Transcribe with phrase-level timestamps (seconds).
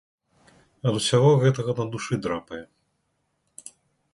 [0.91, 2.63] Ад усяго гэтага на душы драпае.